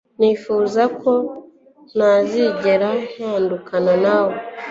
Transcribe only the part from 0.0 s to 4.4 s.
Nifuza ko ntazigera ntandukana nawe